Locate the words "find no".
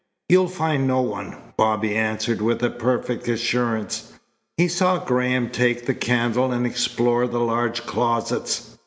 0.47-0.99